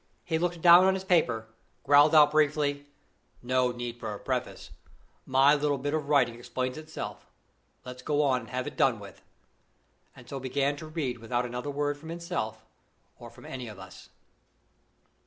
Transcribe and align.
He 0.25 0.39
looked 0.39 0.63
down 0.63 0.85
on 0.85 0.95
his 0.95 1.03
paper; 1.03 1.45
growled 1.83 2.15
out 2.15 2.31
briefly, 2.31 2.87
"No 3.43 3.71
need 3.71 3.99
for 3.99 4.11
a 4.11 4.17
preface; 4.19 4.71
my 5.27 5.53
little 5.53 5.77
bit 5.77 5.93
of 5.93 6.09
writing 6.09 6.33
explains 6.33 6.75
itself; 6.75 7.27
let's 7.85 8.01
go 8.01 8.23
on 8.23 8.39
and 8.39 8.49
have 8.49 8.75
done 8.75 8.99
with 8.99 9.19
it," 9.19 9.23
and 10.15 10.27
so 10.27 10.39
began 10.39 10.75
to 10.77 10.87
read 10.87 11.19
without 11.19 11.45
another 11.45 11.69
word 11.69 11.99
from 11.99 12.09
himself 12.09 12.65
or 13.19 13.29
from 13.29 13.45
any 13.45 13.67
of 13.67 13.77
us. 13.77 14.09